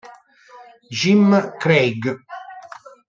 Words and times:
Jim 0.89 1.29
Craig 1.61 2.01